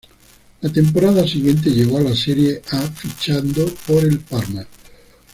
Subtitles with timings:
[0.61, 4.65] La temporada siguiente llegó a la Serie A fichando por el Parma.